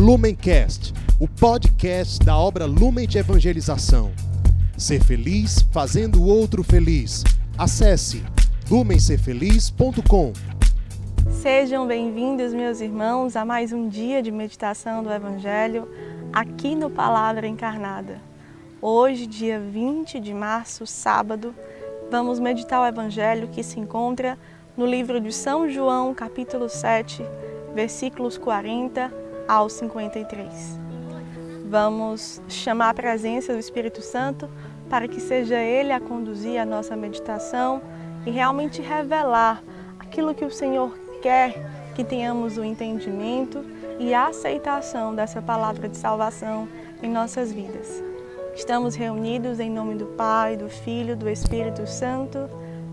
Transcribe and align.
Lumencast, 0.00 0.94
o 1.20 1.28
podcast 1.28 2.24
da 2.24 2.34
obra 2.34 2.64
Lumen 2.64 3.06
de 3.06 3.18
Evangelização. 3.18 4.10
Ser 4.74 5.04
feliz 5.04 5.60
fazendo 5.70 6.22
o 6.22 6.26
outro 6.26 6.64
feliz. 6.64 7.22
Acesse 7.58 8.24
lumencerfeliz.com. 8.70 10.32
Sejam 11.30 11.86
bem-vindos, 11.86 12.54
meus 12.54 12.80
irmãos, 12.80 13.36
a 13.36 13.44
mais 13.44 13.74
um 13.74 13.90
dia 13.90 14.22
de 14.22 14.30
meditação 14.30 15.02
do 15.02 15.12
Evangelho 15.12 15.86
aqui 16.32 16.74
no 16.74 16.88
Palavra 16.88 17.46
Encarnada. 17.46 18.22
Hoje, 18.80 19.26
dia 19.26 19.60
20 19.60 20.18
de 20.18 20.32
março, 20.32 20.86
sábado, 20.86 21.54
vamos 22.10 22.40
meditar 22.40 22.80
o 22.80 22.86
Evangelho 22.86 23.48
que 23.48 23.62
se 23.62 23.78
encontra 23.78 24.38
no 24.74 24.86
livro 24.86 25.20
de 25.20 25.30
São 25.30 25.68
João, 25.68 26.14
capítulo 26.14 26.70
7, 26.70 27.22
versículos 27.74 28.38
40 28.38 29.19
ao 29.50 29.68
53. 29.68 30.78
Vamos 31.68 32.40
chamar 32.46 32.90
a 32.90 32.94
presença 32.94 33.52
do 33.52 33.58
Espírito 33.58 34.00
Santo 34.00 34.48
para 34.88 35.08
que 35.08 35.20
seja 35.20 35.56
Ele 35.56 35.90
a 35.90 35.98
conduzir 35.98 36.60
a 36.60 36.64
nossa 36.64 36.94
meditação 36.94 37.82
e 38.24 38.30
realmente 38.30 38.80
revelar 38.80 39.60
aquilo 39.98 40.36
que 40.36 40.44
o 40.44 40.52
Senhor 40.52 40.96
quer 41.20 41.92
que 41.96 42.04
tenhamos 42.04 42.58
o 42.58 42.62
entendimento 42.62 43.64
e 43.98 44.14
a 44.14 44.28
aceitação 44.28 45.16
dessa 45.16 45.42
palavra 45.42 45.88
de 45.88 45.96
salvação 45.96 46.68
em 47.02 47.10
nossas 47.10 47.52
vidas. 47.52 48.00
Estamos 48.54 48.94
reunidos 48.94 49.58
em 49.58 49.68
nome 49.68 49.96
do 49.96 50.06
Pai, 50.06 50.56
do 50.56 50.68
Filho, 50.68 51.16
do 51.16 51.28
Espírito 51.28 51.88
Santo. 51.88 52.48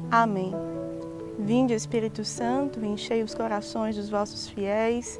Amém. 0.10 0.56
Vinde, 1.38 1.76
Espírito 1.76 2.26
Santo, 2.26 2.84
enchei 2.84 3.22
os 3.22 3.36
corações 3.36 3.96
dos 3.96 4.10
vossos 4.10 4.50
fiéis 4.50 5.20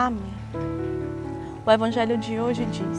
Amém. 0.00 0.32
O 1.66 1.70
Evangelho 1.70 2.16
de 2.16 2.40
hoje 2.40 2.64
diz: 2.64 2.98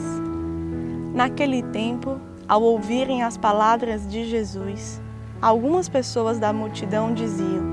Naquele 1.12 1.60
tempo, 1.60 2.20
ao 2.46 2.62
ouvirem 2.62 3.24
as 3.24 3.36
palavras 3.36 4.06
de 4.06 4.24
Jesus, 4.24 5.02
algumas 5.40 5.88
pessoas 5.88 6.38
da 6.38 6.52
multidão 6.52 7.12
diziam: 7.12 7.64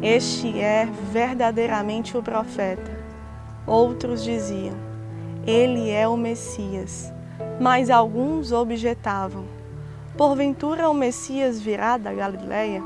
Este 0.00 0.60
é 0.60 0.86
verdadeiramente 1.10 2.16
o 2.16 2.22
profeta. 2.22 2.96
Outros 3.66 4.22
diziam: 4.22 4.76
Ele 5.44 5.90
é 5.90 6.06
o 6.06 6.16
Messias. 6.16 7.12
Mas 7.60 7.90
alguns 7.90 8.52
objetavam: 8.52 9.44
Porventura 10.16 10.88
o 10.88 10.94
Messias 10.94 11.60
virá 11.60 11.96
da 11.96 12.14
Galiléia? 12.14 12.80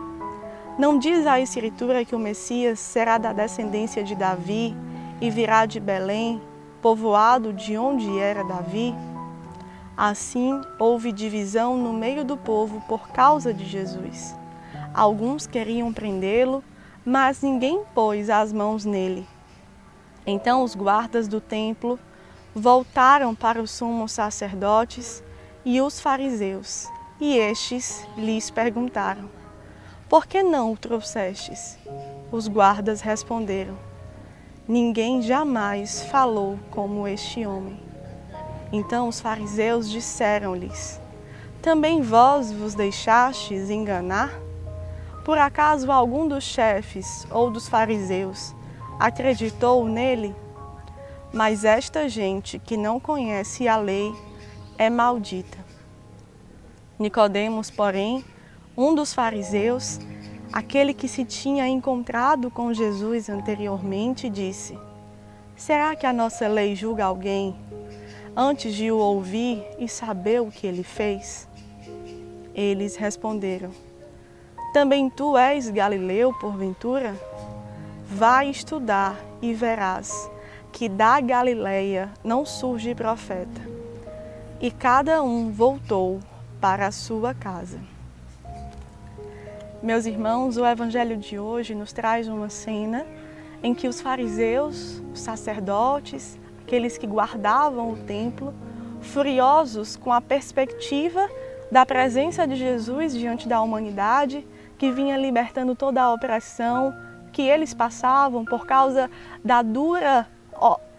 Não 0.78 0.98
diz 0.98 1.26
a 1.26 1.38
Escritura 1.38 2.02
que 2.02 2.14
o 2.14 2.18
Messias 2.18 2.80
será 2.80 3.18
da 3.18 3.34
descendência 3.34 4.02
de 4.02 4.14
Davi 4.14 4.74
e 5.20 5.30
virá 5.30 5.66
de 5.66 5.80
Belém, 5.80 6.40
povoado 6.82 7.52
de 7.52 7.76
onde 7.76 8.18
era 8.18 8.44
Davi? 8.44 8.94
Assim 9.96 10.60
houve 10.78 11.12
divisão 11.12 11.76
no 11.76 11.92
meio 11.92 12.24
do 12.24 12.36
povo 12.36 12.82
por 12.88 13.08
causa 13.08 13.52
de 13.52 13.64
Jesus. 13.64 14.34
Alguns 14.94 15.46
queriam 15.46 15.92
prendê-lo, 15.92 16.62
mas 17.04 17.42
ninguém 17.42 17.82
pôs 17.94 18.28
as 18.28 18.52
mãos 18.52 18.84
nele. 18.84 19.26
Então 20.26 20.62
os 20.62 20.74
guardas 20.74 21.28
do 21.28 21.40
templo 21.40 21.98
voltaram 22.54 23.34
para 23.34 23.60
os 23.60 23.70
sumos 23.70 24.12
sacerdotes 24.12 25.22
e 25.64 25.80
os 25.80 26.00
fariseus 26.00 26.88
e 27.20 27.38
estes 27.38 28.06
lhes 28.16 28.50
perguntaram: 28.50 29.30
Por 30.08 30.26
que 30.26 30.42
não 30.42 30.72
o 30.72 30.76
trouxestes? 30.76 31.78
Os 32.30 32.48
guardas 32.48 33.00
responderam: 33.00 33.76
Ninguém 34.68 35.22
jamais 35.22 36.02
falou 36.02 36.58
como 36.72 37.06
este 37.06 37.46
homem. 37.46 37.78
Então 38.72 39.06
os 39.06 39.20
fariseus 39.20 39.88
disseram-lhes: 39.88 41.00
Também 41.62 42.02
vós 42.02 42.50
vos 42.50 42.74
deixastes 42.74 43.70
enganar? 43.70 44.30
Por 45.24 45.38
acaso 45.38 45.92
algum 45.92 46.26
dos 46.26 46.42
chefes 46.42 47.24
ou 47.30 47.48
dos 47.48 47.68
fariseus 47.68 48.52
acreditou 48.98 49.86
nele? 49.86 50.34
Mas 51.32 51.64
esta 51.64 52.08
gente 52.08 52.58
que 52.58 52.76
não 52.76 52.98
conhece 52.98 53.68
a 53.68 53.76
lei 53.76 54.12
é 54.76 54.90
maldita. 54.90 55.58
Nicodemos, 56.98 57.70
porém, 57.70 58.24
um 58.76 58.96
dos 58.96 59.14
fariseus, 59.14 60.00
aquele 60.56 60.94
que 60.94 61.06
se 61.06 61.22
tinha 61.22 61.68
encontrado 61.68 62.50
com 62.50 62.72
Jesus 62.72 63.28
anteriormente, 63.28 64.30
disse: 64.30 64.78
Será 65.54 65.94
que 65.94 66.06
a 66.06 66.14
nossa 66.14 66.48
lei 66.48 66.74
julga 66.74 67.04
alguém 67.04 67.54
antes 68.34 68.74
de 68.74 68.90
o 68.90 68.96
ouvir 68.96 69.62
e 69.78 69.86
saber 69.86 70.40
o 70.40 70.50
que 70.50 70.66
ele 70.66 70.82
fez? 70.82 71.46
Eles 72.54 72.96
responderam: 72.96 73.70
Também 74.72 75.10
tu 75.10 75.36
és 75.36 75.68
Galileu, 75.68 76.32
porventura? 76.32 77.14
Vai 78.06 78.48
estudar 78.48 79.14
e 79.42 79.52
verás 79.52 80.30
que 80.72 80.88
da 80.88 81.20
Galileia 81.20 82.10
não 82.24 82.46
surge 82.46 82.94
profeta. 82.94 83.60
E 84.58 84.70
cada 84.70 85.22
um 85.22 85.52
voltou 85.52 86.18
para 86.62 86.86
a 86.86 86.92
sua 86.92 87.34
casa. 87.34 87.78
Meus 89.82 90.06
irmãos, 90.06 90.56
o 90.56 90.64
evangelho 90.64 91.18
de 91.18 91.38
hoje 91.38 91.74
nos 91.74 91.92
traz 91.92 92.28
uma 92.28 92.48
cena 92.48 93.06
em 93.62 93.74
que 93.74 93.86
os 93.86 94.00
fariseus, 94.00 95.02
os 95.12 95.20
sacerdotes, 95.20 96.38
aqueles 96.62 96.96
que 96.96 97.06
guardavam 97.06 97.92
o 97.92 97.96
templo, 97.96 98.54
furiosos 99.02 99.94
com 99.94 100.10
a 100.10 100.20
perspectiva 100.20 101.28
da 101.70 101.84
presença 101.84 102.46
de 102.46 102.56
Jesus 102.56 103.14
diante 103.14 103.46
da 103.46 103.60
humanidade, 103.60 104.46
que 104.78 104.90
vinha 104.90 105.16
libertando 105.18 105.74
toda 105.74 106.02
a 106.02 106.12
opressão 106.12 106.94
que 107.30 107.42
eles 107.42 107.74
passavam 107.74 108.46
por 108.46 108.66
causa 108.66 109.10
da 109.44 109.60
dura, 109.60 110.26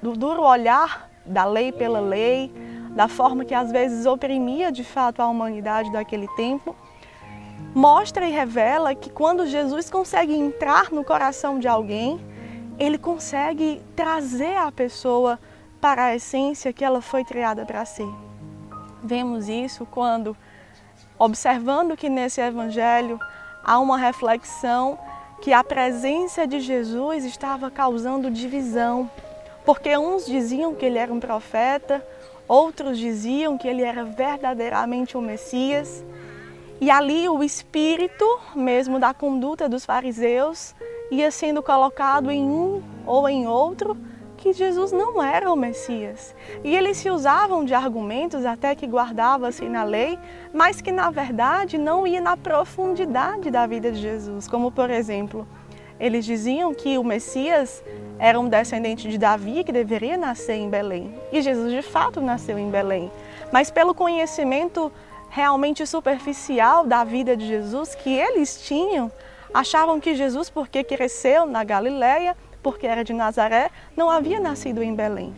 do 0.04 0.14
duro 0.14 0.44
olhar 0.44 1.10
da 1.26 1.46
lei 1.46 1.72
pela 1.72 2.00
lei, 2.00 2.54
da 2.92 3.08
forma 3.08 3.44
que 3.44 3.56
às 3.56 3.72
vezes 3.72 4.06
oprimia 4.06 4.72
de 4.72 4.84
fato 4.84 5.20
a 5.20 5.28
humanidade 5.28 5.92
daquele 5.92 6.28
tempo, 6.36 6.76
mostra 7.78 8.28
e 8.28 8.32
revela 8.32 8.96
que 8.96 9.08
quando 9.08 9.46
Jesus 9.46 9.88
consegue 9.88 10.34
entrar 10.34 10.92
no 10.92 11.04
coração 11.04 11.60
de 11.60 11.68
alguém, 11.68 12.20
ele 12.80 12.98
consegue 12.98 13.80
trazer 13.96 14.58
a 14.58 14.72
pessoa 14.72 15.40
para 15.80 16.06
a 16.06 16.16
essência 16.16 16.74
que 16.74 16.84
ela 16.84 17.02
foi 17.02 17.24
criada 17.24 17.68
para 17.68 17.86
ser. 17.86 18.10
Vemos 19.04 19.48
isso 19.48 19.86
quando, 19.86 20.36
observando 21.20 21.96
que 21.96 22.10
nesse 22.10 22.42
evangelho 22.42 23.20
há 23.64 23.78
uma 23.78 23.96
reflexão 23.96 24.98
que 25.40 25.54
a 25.54 25.64
presença 25.64 26.48
de 26.48 26.60
Jesus 26.60 27.26
estava 27.26 27.70
causando 27.70 28.32
divisão, 28.32 29.08
porque 29.64 29.96
uns 29.96 30.26
diziam 30.26 30.74
que 30.74 30.84
ele 30.84 30.98
era 30.98 31.14
um 31.14 31.20
profeta, 31.20 32.04
Outros 32.48 32.98
diziam 32.98 33.58
que 33.58 33.68
ele 33.68 33.82
era 33.82 34.06
verdadeiramente 34.06 35.18
o 35.18 35.22
Messias. 35.22 36.04
E 36.80 36.92
ali 36.92 37.28
o 37.28 37.44
espírito 37.44 38.26
mesmo 38.56 39.00
da 39.00 39.14
conduta 39.14 39.68
dos 39.68 39.84
fariseus 39.84 40.76
ia 41.10 41.32
sendo 41.32 41.64
colocado 41.64 42.30
em 42.30 42.44
um 42.44 42.84
ou 43.06 43.28
em 43.28 43.48
outro 43.48 43.98
que 44.38 44.54
Jesus 44.54 44.92
não 44.92 45.22
era 45.22 45.52
o 45.52 45.56
Messias. 45.56 46.36
E 46.64 46.76
eles 46.76 46.98
se 46.98 47.10
usavam 47.10 47.66
de 47.66 47.74
argumentos 47.74 48.46
até 48.46 48.76
que 48.76 48.86
guardava-se 48.86 49.68
na 49.68 49.84
lei, 49.84 50.20
mas 50.54 50.80
que 50.80 50.92
na 50.92 51.10
verdade 51.10 51.78
não 51.78 52.06
ia 52.06 52.22
na 52.22 52.38
profundidade 52.38 53.50
da 53.50 53.66
vida 53.66 53.92
de 53.92 54.00
Jesus. 54.00 54.48
Como 54.48 54.72
por 54.72 54.92
exemplo, 54.92 55.48
eles 56.00 56.24
diziam 56.26 56.74
que 56.76 56.98
o 57.00 57.04
Messias 57.04 57.84
era 58.20 58.40
um 58.40 58.48
descendente 58.48 59.10
de 59.10 59.18
Davi 59.18 59.64
que 59.64 59.72
deveria 59.72 60.16
nascer 60.16 60.54
em 60.54 60.70
Belém. 60.70 61.14
E 61.32 61.42
Jesus 61.42 61.72
de 61.72 61.82
fato 61.82 62.22
nasceu 62.22 62.60
em 62.60 62.70
Belém. 62.70 63.12
Mas 63.52 63.72
pelo 63.72 63.96
conhecimento 63.96 64.92
realmente 65.30 65.86
superficial 65.86 66.86
da 66.86 67.04
vida 67.04 67.36
de 67.36 67.48
Jesus 67.48 67.96
que 67.96 68.14
eles 68.14 68.62
tinham, 68.62 69.12
achavam 69.54 70.00
que 70.00 70.16
Jesus, 70.16 70.50
porque 70.50 70.84
cresceu 70.84 71.46
na 71.46 71.64
Galileia, 71.64 72.36
porque 72.62 72.88
era 72.88 73.04
de 73.04 73.14
Nazaré, 73.14 73.70
não 73.96 74.10
havia 74.10 74.40
nascido 74.40 74.84
em 74.84 74.94
Belém. 74.94 75.34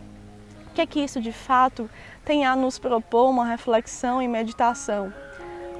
O 0.70 0.72
que 0.72 0.80
é 0.80 0.86
que 0.86 1.00
isso 1.00 1.20
de 1.20 1.32
fato 1.32 1.88
tem 2.24 2.46
a 2.46 2.54
nos 2.54 2.78
propor 2.78 3.28
uma 3.28 3.44
reflexão 3.44 4.22
e 4.22 4.28
meditação? 4.28 5.12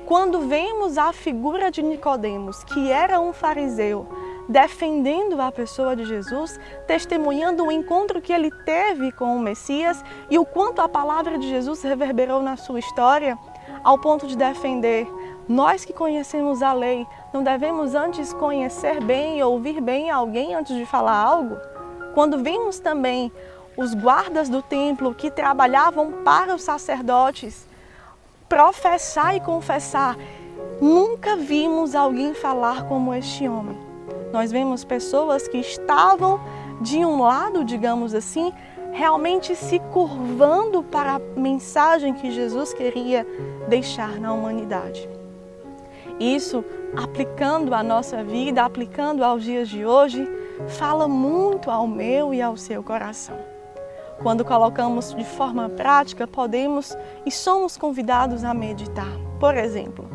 Quando 0.06 0.40
vemos 0.48 0.98
a 0.98 1.12
figura 1.12 1.70
de 1.70 1.82
Nicodemos, 1.82 2.64
que 2.64 2.90
era 2.90 3.20
um 3.20 3.32
fariseu, 3.32 4.08
defendendo 4.48 5.40
a 5.40 5.52
pessoa 5.52 5.94
de 5.94 6.04
Jesus, 6.04 6.58
testemunhando 6.84 7.64
o 7.64 7.70
encontro 7.70 8.20
que 8.20 8.32
ele 8.32 8.50
teve 8.50 9.12
com 9.12 9.36
o 9.36 9.38
Messias 9.38 10.04
e 10.28 10.36
o 10.36 10.44
quanto 10.44 10.82
a 10.82 10.88
palavra 10.88 11.38
de 11.38 11.48
Jesus 11.48 11.82
reverberou 11.82 12.42
na 12.42 12.56
sua 12.56 12.80
história, 12.80 13.38
ao 13.82 13.98
ponto 13.98 14.26
de 14.26 14.36
defender. 14.36 15.06
Nós 15.48 15.84
que 15.84 15.92
conhecemos 15.92 16.62
a 16.62 16.72
lei, 16.72 17.06
não 17.32 17.42
devemos 17.42 17.94
antes 17.94 18.32
conhecer 18.32 19.02
bem 19.02 19.38
e 19.38 19.42
ouvir 19.42 19.80
bem 19.80 20.10
alguém 20.10 20.54
antes 20.54 20.76
de 20.76 20.86
falar 20.86 21.16
algo? 21.16 21.56
Quando 22.14 22.38
vimos 22.38 22.78
também 22.78 23.32
os 23.76 23.94
guardas 23.94 24.48
do 24.48 24.62
templo 24.62 25.14
que 25.14 25.30
trabalhavam 25.30 26.22
para 26.24 26.54
os 26.54 26.62
sacerdotes 26.62 27.66
professar 28.48 29.36
e 29.36 29.40
confessar, 29.40 30.16
nunca 30.80 31.36
vimos 31.36 31.94
alguém 31.94 32.34
falar 32.34 32.84
como 32.86 33.14
este 33.14 33.48
homem. 33.48 33.78
Nós 34.32 34.50
vemos 34.50 34.84
pessoas 34.84 35.46
que 35.46 35.58
estavam 35.58 36.40
de 36.80 37.04
um 37.04 37.22
lado, 37.22 37.64
digamos 37.64 38.14
assim, 38.14 38.52
realmente 38.92 39.54
se 39.54 39.78
curvando 39.92 40.82
para 40.82 41.14
a 41.14 41.18
mensagem 41.18 42.14
que 42.14 42.30
Jesus 42.30 42.72
queria 42.72 43.26
deixar 43.68 44.20
na 44.20 44.32
humanidade. 44.32 45.08
Isso, 46.18 46.64
aplicando 46.96 47.74
à 47.74 47.82
nossa 47.82 48.22
vida, 48.22 48.62
aplicando 48.62 49.24
aos 49.24 49.42
dias 49.42 49.68
de 49.68 49.86
hoje, 49.86 50.28
fala 50.68 51.08
muito 51.08 51.70
ao 51.70 51.86
meu 51.86 52.34
e 52.34 52.42
ao 52.42 52.56
seu 52.56 52.82
coração. 52.82 53.38
Quando 54.22 54.44
colocamos 54.44 55.14
de 55.14 55.24
forma 55.24 55.70
prática, 55.70 56.26
podemos 56.26 56.94
e 57.24 57.30
somos 57.30 57.78
convidados 57.78 58.44
a 58.44 58.52
meditar. 58.52 59.10
Por 59.38 59.56
exemplo, 59.56 60.06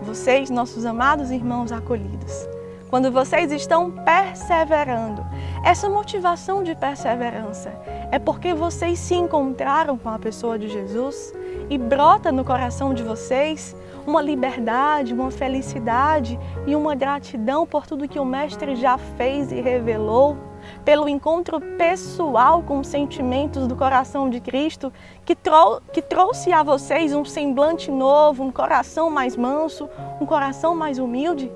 vocês, 0.00 0.48
nossos 0.48 0.86
amados 0.86 1.30
irmãos 1.30 1.70
acolhidos, 1.70 2.48
quando 2.92 3.10
vocês 3.10 3.50
estão 3.50 3.90
perseverando. 3.90 5.24
Essa 5.64 5.88
motivação 5.88 6.62
de 6.62 6.74
perseverança 6.74 7.72
é 8.10 8.18
porque 8.18 8.52
vocês 8.52 8.98
se 8.98 9.14
encontraram 9.14 9.96
com 9.96 10.10
a 10.10 10.18
pessoa 10.18 10.58
de 10.58 10.68
Jesus 10.68 11.32
e 11.70 11.78
brota 11.78 12.30
no 12.30 12.44
coração 12.44 12.92
de 12.92 13.02
vocês 13.02 13.74
uma 14.06 14.20
liberdade, 14.20 15.14
uma 15.14 15.30
felicidade 15.30 16.38
e 16.66 16.76
uma 16.76 16.94
gratidão 16.94 17.66
por 17.66 17.86
tudo 17.86 18.06
que 18.06 18.18
o 18.18 18.26
Mestre 18.26 18.76
já 18.76 18.98
fez 18.98 19.50
e 19.50 19.62
revelou, 19.62 20.36
pelo 20.84 21.08
encontro 21.08 21.62
pessoal 21.78 22.62
com 22.62 22.80
os 22.80 22.88
sentimentos 22.88 23.66
do 23.66 23.74
coração 23.74 24.28
de 24.28 24.38
Cristo, 24.38 24.92
que, 25.24 25.34
trou 25.34 25.80
que 25.94 26.02
trouxe 26.02 26.52
a 26.52 26.62
vocês 26.62 27.14
um 27.14 27.24
semblante 27.24 27.90
novo, 27.90 28.44
um 28.44 28.52
coração 28.52 29.08
mais 29.08 29.34
manso, 29.34 29.88
um 30.20 30.26
coração 30.26 30.74
mais 30.74 30.98
humilde. 30.98 31.50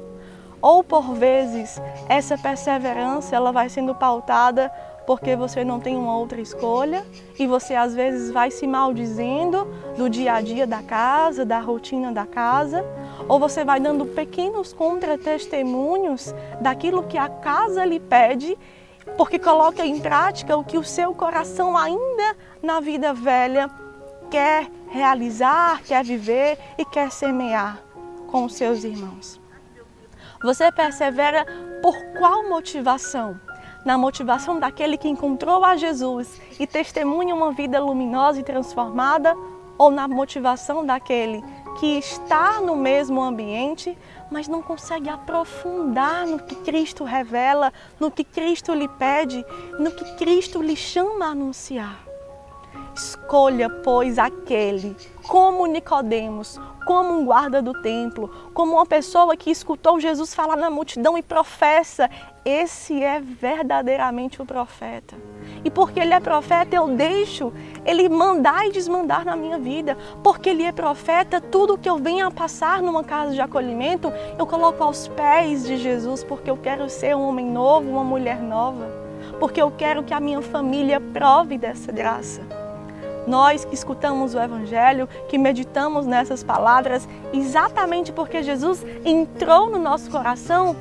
Ou 0.60 0.82
por 0.82 1.14
vezes 1.14 1.80
essa 2.08 2.36
perseverança 2.36 3.36
ela 3.36 3.52
vai 3.52 3.68
sendo 3.68 3.94
pautada 3.94 4.72
porque 5.06 5.36
você 5.36 5.64
não 5.64 5.78
tem 5.78 5.96
uma 5.96 6.16
outra 6.16 6.40
escolha 6.40 7.06
e 7.38 7.46
você 7.46 7.74
às 7.74 7.94
vezes 7.94 8.30
vai 8.30 8.50
se 8.50 8.66
maldizendo 8.66 9.66
do 9.96 10.10
dia 10.10 10.34
a 10.34 10.40
dia 10.40 10.66
da 10.66 10.82
casa, 10.82 11.44
da 11.44 11.60
rotina 11.60 12.12
da 12.12 12.26
casa, 12.26 12.84
ou 13.28 13.38
você 13.38 13.64
vai 13.64 13.78
dando 13.78 14.04
pequenos 14.04 14.72
contra-testemunhos 14.72 16.34
daquilo 16.60 17.04
que 17.04 17.16
a 17.16 17.28
casa 17.28 17.84
lhe 17.84 18.00
pede, 18.00 18.58
porque 19.16 19.38
coloca 19.38 19.86
em 19.86 20.00
prática 20.00 20.56
o 20.56 20.64
que 20.64 20.76
o 20.76 20.84
seu 20.84 21.14
coração 21.14 21.76
ainda 21.76 22.36
na 22.60 22.80
vida 22.80 23.14
velha 23.14 23.70
quer 24.28 24.68
realizar, 24.88 25.82
quer 25.84 26.04
viver 26.04 26.58
e 26.76 26.84
quer 26.84 27.12
semear 27.12 27.80
com 28.26 28.44
os 28.44 28.54
seus 28.54 28.82
irmãos. 28.82 29.45
Você 30.42 30.70
persevera 30.70 31.46
por 31.82 31.96
qual 32.18 32.48
motivação? 32.48 33.40
Na 33.84 33.96
motivação 33.96 34.58
daquele 34.58 34.98
que 34.98 35.08
encontrou 35.08 35.64
a 35.64 35.76
Jesus 35.76 36.40
e 36.58 36.66
testemunha 36.66 37.34
uma 37.34 37.52
vida 37.52 37.80
luminosa 37.80 38.40
e 38.40 38.44
transformada, 38.44 39.34
ou 39.78 39.90
na 39.90 40.08
motivação 40.08 40.84
daquele 40.84 41.42
que 41.78 41.98
está 41.98 42.60
no 42.60 42.74
mesmo 42.74 43.22
ambiente, 43.22 43.96
mas 44.30 44.48
não 44.48 44.62
consegue 44.62 45.10
aprofundar 45.10 46.26
no 46.26 46.38
que 46.38 46.54
Cristo 46.56 47.04
revela, 47.04 47.72
no 48.00 48.10
que 48.10 48.24
Cristo 48.24 48.72
lhe 48.72 48.88
pede, 48.88 49.44
no 49.78 49.90
que 49.90 50.16
Cristo 50.16 50.62
lhe 50.62 50.74
chama 50.74 51.26
a 51.26 51.30
anunciar? 51.30 52.06
Escolha, 52.94 53.68
pois, 53.68 54.18
aquele, 54.18 54.96
como 55.26 55.66
Nicodemos, 55.66 56.58
como 56.86 57.12
um 57.12 57.24
guarda 57.24 57.60
do 57.60 57.72
templo, 57.82 58.30
como 58.54 58.74
uma 58.74 58.86
pessoa 58.86 59.36
que 59.36 59.50
escutou 59.50 59.98
Jesus 59.98 60.32
falar 60.32 60.56
na 60.56 60.70
multidão 60.70 61.18
e 61.18 61.22
professa, 61.22 62.08
esse 62.44 63.02
é 63.02 63.20
verdadeiramente 63.20 64.40
o 64.40 64.46
profeta. 64.46 65.16
E 65.64 65.70
porque 65.70 65.98
ele 65.98 66.14
é 66.14 66.20
profeta, 66.20 66.76
eu 66.76 66.86
deixo 66.86 67.52
ele 67.84 68.08
mandar 68.08 68.68
e 68.68 68.70
desmandar 68.70 69.24
na 69.24 69.34
minha 69.34 69.58
vida. 69.58 69.98
Porque 70.22 70.50
ele 70.50 70.62
é 70.62 70.70
profeta, 70.70 71.40
tudo 71.40 71.76
que 71.76 71.90
eu 71.90 71.96
venha 71.96 72.28
a 72.28 72.30
passar 72.30 72.80
numa 72.80 73.02
casa 73.02 73.32
de 73.32 73.40
acolhimento, 73.40 74.12
eu 74.38 74.46
coloco 74.46 74.82
aos 74.84 75.08
pés 75.08 75.64
de 75.64 75.76
Jesus, 75.76 76.22
porque 76.22 76.48
eu 76.48 76.56
quero 76.56 76.88
ser 76.88 77.16
um 77.16 77.28
homem 77.28 77.46
novo, 77.46 77.90
uma 77.90 78.04
mulher 78.04 78.40
nova. 78.40 78.86
Porque 79.40 79.60
eu 79.60 79.72
quero 79.72 80.04
que 80.04 80.14
a 80.14 80.20
minha 80.20 80.40
família 80.40 81.00
prove 81.00 81.58
dessa 81.58 81.90
graça. 81.90 82.65
Nós 83.26 83.64
que 83.64 83.74
escutamos 83.74 84.34
o 84.34 84.40
Evangelho, 84.40 85.08
que 85.28 85.36
meditamos 85.36 86.06
nessas 86.06 86.44
palavras, 86.44 87.08
exatamente 87.32 88.12
porque 88.12 88.42
Jesus 88.42 88.86
entrou 89.04 89.68
no 89.68 89.78
nosso 89.78 90.08
coração, 90.10 90.76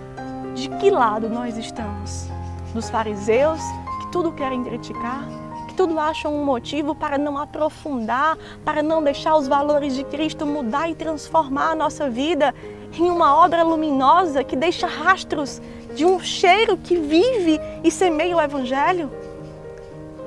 de 0.53 0.69
que 0.69 0.91
lado 0.91 1.27
nós 1.27 1.57
estamos? 1.57 2.29
Dos 2.73 2.89
fariseus, 2.89 3.59
que 4.01 4.11
tudo 4.11 4.31
querem 4.31 4.63
criticar, 4.63 5.27
que 5.67 5.73
tudo 5.73 5.99
acham 5.99 6.33
um 6.33 6.45
motivo 6.45 6.93
para 6.93 7.17
não 7.17 7.37
aprofundar, 7.37 8.37
para 8.63 8.83
não 8.83 9.03
deixar 9.03 9.35
os 9.35 9.47
valores 9.47 9.95
de 9.95 10.03
Cristo 10.03 10.45
mudar 10.45 10.87
e 10.87 10.93
transformar 10.93 11.71
a 11.71 11.75
nossa 11.75 12.09
vida 12.09 12.53
em 12.93 13.09
uma 13.09 13.35
obra 13.43 13.63
luminosa 13.63 14.43
que 14.43 14.55
deixa 14.55 14.85
rastros 14.85 15.59
de 15.95 16.05
um 16.05 16.19
cheiro 16.19 16.77
que 16.77 16.95
vive 16.95 17.59
e 17.83 17.89
semeia 17.89 18.37
o 18.37 18.41
Evangelho? 18.41 19.11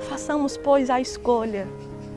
Façamos, 0.01 0.57
pois, 0.57 0.89
a 0.89 0.99
escolha 0.99 1.67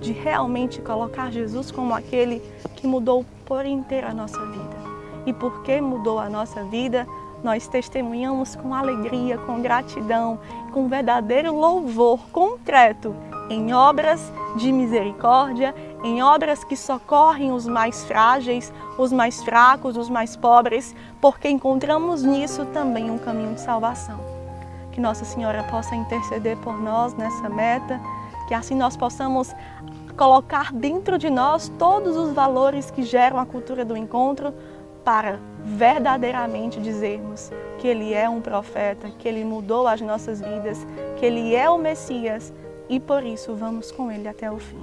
de 0.02 0.12
realmente 0.12 0.80
colocar 0.82 1.30
Jesus 1.30 1.70
como 1.70 1.94
aquele 1.94 2.42
que 2.76 2.86
mudou 2.86 3.24
por 3.46 3.64
inteiro 3.64 4.08
a 4.08 4.12
nossa 4.12 4.44
vida. 4.44 4.76
E 5.24 5.32
porque 5.32 5.80
mudou 5.80 6.18
a 6.18 6.28
nossa 6.28 6.64
vida, 6.64 7.06
nós 7.42 7.66
testemunhamos 7.68 8.54
com 8.56 8.74
alegria, 8.74 9.38
com 9.38 9.62
gratidão, 9.62 10.38
com 10.72 10.88
verdadeiro 10.88 11.54
louvor 11.54 12.18
concreto 12.30 13.14
em 13.48 13.72
obras 13.72 14.32
de 14.56 14.72
misericórdia, 14.72 15.74
em 16.02 16.22
obras 16.22 16.64
que 16.64 16.76
socorrem 16.76 17.52
os 17.52 17.66
mais 17.66 18.04
frágeis, 18.04 18.72
os 18.98 19.12
mais 19.12 19.42
fracos, 19.42 19.96
os 19.96 20.08
mais 20.08 20.36
pobres, 20.36 20.94
porque 21.20 21.48
encontramos 21.48 22.22
nisso 22.22 22.64
também 22.66 23.10
um 23.10 23.18
caminho 23.18 23.54
de 23.54 23.60
salvação. 23.60 24.18
Que 24.90 25.00
Nossa 25.00 25.24
Senhora 25.24 25.62
possa 25.64 25.94
interceder 25.94 26.56
por 26.58 26.78
nós 26.80 27.14
nessa 27.14 27.48
meta, 27.48 28.00
que 28.52 28.56
assim 28.56 28.74
nós 28.74 28.98
possamos 28.98 29.50
colocar 30.14 30.74
dentro 30.74 31.16
de 31.16 31.30
nós 31.30 31.72
todos 31.78 32.18
os 32.18 32.34
valores 32.34 32.90
que 32.90 33.02
geram 33.02 33.40
a 33.40 33.46
cultura 33.46 33.82
do 33.82 33.96
encontro 33.96 34.52
para 35.02 35.40
verdadeiramente 35.64 36.78
dizermos 36.78 37.50
que 37.78 37.88
Ele 37.88 38.12
é 38.12 38.28
um 38.28 38.42
profeta, 38.42 39.08
que 39.18 39.26
Ele 39.26 39.42
mudou 39.42 39.88
as 39.88 40.02
nossas 40.02 40.42
vidas, 40.42 40.86
que 41.18 41.24
Ele 41.24 41.54
é 41.54 41.70
o 41.70 41.78
Messias 41.78 42.52
e 42.90 43.00
por 43.00 43.24
isso 43.24 43.54
vamos 43.54 43.90
com 43.90 44.12
Ele 44.12 44.28
até 44.28 44.52
o 44.52 44.58
fim. 44.58 44.82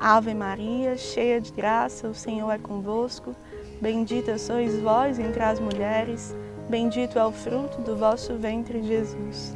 Ave 0.00 0.34
Maria, 0.34 0.96
cheia 0.96 1.40
de 1.40 1.52
graça, 1.52 2.08
o 2.08 2.14
Senhor 2.14 2.50
é 2.50 2.58
convosco. 2.58 3.32
Bendita 3.80 4.36
sois 4.38 4.76
vós 4.80 5.20
entre 5.20 5.40
as 5.40 5.60
mulheres, 5.60 6.34
bendito 6.68 7.16
é 7.16 7.24
o 7.24 7.30
fruto 7.30 7.80
do 7.80 7.96
vosso 7.96 8.34
ventre, 8.34 8.82
Jesus. 8.82 9.54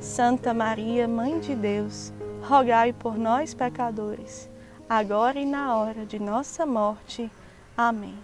Santa 0.00 0.52
Maria, 0.52 1.06
Mãe 1.06 1.38
de 1.38 1.54
Deus, 1.54 2.12
rogai 2.42 2.92
por 2.92 3.16
nós, 3.16 3.54
pecadores, 3.54 4.50
agora 4.88 5.38
e 5.38 5.46
na 5.46 5.76
hora 5.76 6.04
de 6.04 6.18
nossa 6.18 6.66
morte. 6.66 7.30
Amém. 7.76 8.14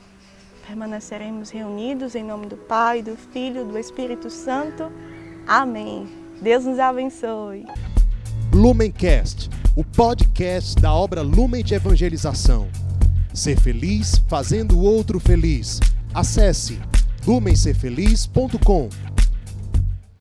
Permaneceremos 0.66 1.50
reunidos 1.50 2.14
em 2.14 2.22
nome 2.22 2.46
do 2.46 2.56
Pai, 2.56 3.02
do 3.02 3.16
Filho 3.16 3.64
do 3.64 3.78
Espírito 3.78 4.28
Santo. 4.28 4.92
Amém. 5.46 6.06
Deus 6.42 6.64
nos 6.64 6.78
abençoe. 6.78 7.64
Lumencast, 8.52 9.48
o 9.74 9.82
podcast 9.82 10.74
da 10.80 10.92
obra 10.92 11.22
Lumen 11.22 11.64
de 11.64 11.74
Evangelização. 11.74 12.68
Ser 13.32 13.58
feliz 13.58 14.22
fazendo 14.28 14.76
o 14.76 14.82
outro 14.82 15.18
feliz. 15.18 15.80
Acesse 16.12 16.78
lumencerfeliz.com. 17.26 18.88